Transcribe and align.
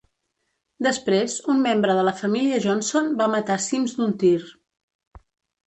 Després, 0.87 1.35
un 1.53 1.61
membre 1.65 1.99
de 1.99 2.07
la 2.09 2.15
família 2.23 2.59
Johnson 2.65 3.13
va 3.21 3.29
matar 3.37 3.61
Sims 3.69 3.97
d'un 4.01 4.19
tir. 4.27 4.35